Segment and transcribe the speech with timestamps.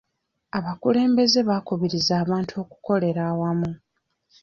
[0.57, 3.71] Abakulembeze bakubirizza abantu okukolera awamu.